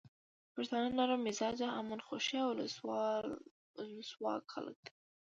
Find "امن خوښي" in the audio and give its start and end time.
1.79-2.37